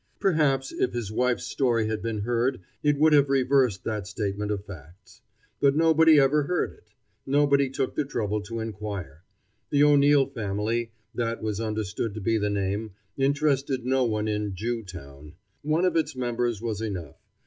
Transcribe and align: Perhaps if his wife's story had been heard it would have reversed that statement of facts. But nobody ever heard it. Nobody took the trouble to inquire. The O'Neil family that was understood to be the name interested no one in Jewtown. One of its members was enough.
Perhaps 0.19 0.71
if 0.71 0.93
his 0.93 1.11
wife's 1.11 1.43
story 1.43 1.85
had 1.87 2.01
been 2.01 2.21
heard 2.21 2.61
it 2.81 2.97
would 2.97 3.13
have 3.13 3.29
reversed 3.29 3.83
that 3.83 4.07
statement 4.07 4.49
of 4.49 4.65
facts. 4.65 5.21
But 5.59 5.75
nobody 5.75 6.19
ever 6.19 6.41
heard 6.41 6.73
it. 6.73 6.87
Nobody 7.27 7.69
took 7.69 7.93
the 7.93 8.03
trouble 8.03 8.41
to 8.41 8.61
inquire. 8.61 9.21
The 9.69 9.83
O'Neil 9.83 10.25
family 10.25 10.91
that 11.13 11.43
was 11.43 11.61
understood 11.61 12.15
to 12.15 12.19
be 12.19 12.39
the 12.39 12.49
name 12.49 12.93
interested 13.15 13.85
no 13.85 14.03
one 14.05 14.27
in 14.27 14.55
Jewtown. 14.55 15.33
One 15.61 15.85
of 15.85 15.95
its 15.95 16.15
members 16.15 16.63
was 16.63 16.81
enough. 16.81 17.21